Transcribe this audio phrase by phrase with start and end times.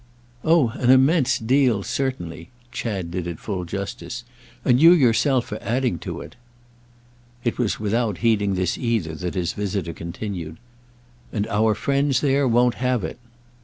[0.43, 4.23] "Oh an immense deal certainly"—Chad did it full justice.
[4.65, 6.35] "And you yourself are adding to it."
[7.43, 10.57] It was without heeding this either that his visitor continued.
[11.31, 13.19] "And our friends there won't have it."